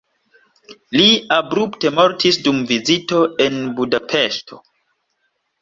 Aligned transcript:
Li 0.99 1.05
abrupte 1.35 1.91
mortis 1.99 2.39
dum 2.47 2.63
vizito 2.73 3.21
en 3.47 3.63
Budapeŝto. 3.81 4.63